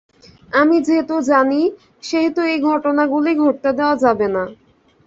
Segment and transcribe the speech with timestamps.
[0.53, 1.61] আমি যেহেতু জানি,
[2.03, 4.43] সেহেতু এই ঘটনাগুলি ঘটতে দেয়া যাবে না।